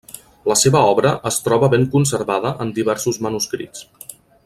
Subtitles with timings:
[0.51, 3.89] La seva obra es troba ben conservada en diversos manuscrits.